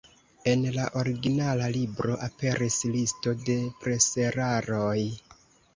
En 0.51 0.63
la 0.77 0.85
originala 1.01 1.67
libro 1.77 2.17
aperis 2.29 2.81
listo 2.97 3.37
de 3.47 3.61
preseraroj. 3.85 5.01